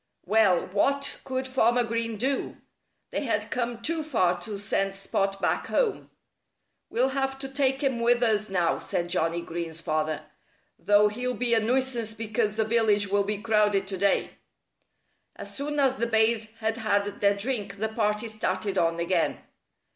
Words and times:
Well, 0.25 0.65
what 0.69 1.19
could 1.25 1.47
Farmer 1.47 1.83
Green 1.83 2.17
do? 2.17 2.57
They 3.11 3.21
had 3.25 3.51
come 3.51 3.83
too 3.83 4.01
far 4.01 4.41
to 4.41 4.57
send 4.57 4.95
Spot 4.95 5.39
back 5.39 5.67
home. 5.67 6.09
"We'll 6.89 7.09
have 7.09 7.37
to 7.37 7.47
take 7.47 7.83
him 7.83 7.99
with 7.99 8.23
us 8.23 8.49
now," 8.49 8.79
said 8.79 9.09
Johnnie 9.09 9.43
Green's 9.43 9.79
father, 9.79 10.25
"though 10.79 11.09
he'll 11.09 11.37
be 11.37 11.53
a 11.53 11.59
nuisance 11.59 12.15
because 12.15 12.55
the 12.55 12.65
village 12.65 13.09
will 13.09 13.23
be 13.23 13.43
crowded 13.43 13.85
to 13.85 13.97
day." 13.99 14.39
As 15.35 15.55
soon 15.55 15.79
as 15.79 15.97
the 15.97 16.07
bays 16.07 16.49
had 16.61 16.77
had 16.77 17.19
their 17.21 17.35
drink 17.37 17.77
the 17.77 17.89
party 17.89 18.27
started 18.27 18.79
on 18.79 18.97
again. 18.99 19.37